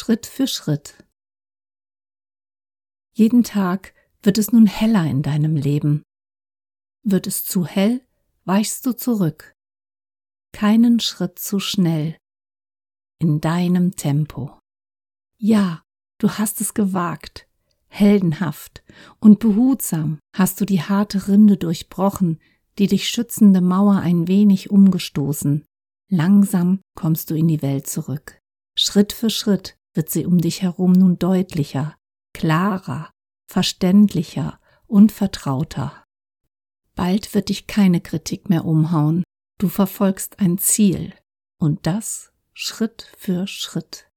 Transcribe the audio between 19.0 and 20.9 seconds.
und behutsam hast du die